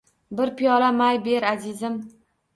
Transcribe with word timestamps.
Bir 0.39 0.51
piyola 0.61 0.87
may 1.03 1.21
ber 1.29 1.47
azizim 1.51 2.01